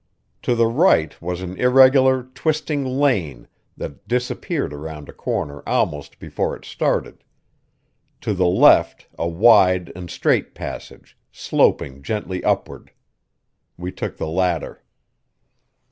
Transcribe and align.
To 0.41 0.55
the 0.55 0.65
right 0.65 1.21
was 1.21 1.41
an 1.43 1.55
irregular, 1.57 2.23
twisting 2.23 2.83
lane 2.83 3.47
that 3.77 4.07
disappeared 4.07 4.73
around 4.73 5.07
a 5.07 5.13
corner 5.13 5.61
almost 5.67 6.17
before 6.17 6.55
it 6.55 6.65
started; 6.65 7.23
to 8.21 8.33
the 8.33 8.47
left 8.47 9.07
a 9.19 9.27
wide 9.27 9.91
and 9.95 10.09
straight 10.09 10.55
passage, 10.55 11.15
sloping 11.31 12.01
gently 12.01 12.43
upward. 12.43 12.89
We 13.77 13.91
took 13.91 14.17
the 14.17 14.25
latter. 14.27 14.81